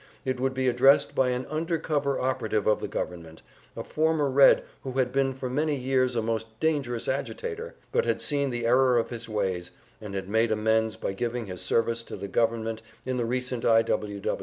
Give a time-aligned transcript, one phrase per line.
[0.25, 3.43] It would be addressed by an "under cover" operative of the government,
[3.77, 8.19] a former Red who had been for many years a most dangerous agitator, but had
[8.19, 9.69] seen the error of his ways,
[10.01, 13.83] and had made amends by giving his services to the government in the recent I.
[13.83, 14.19] W.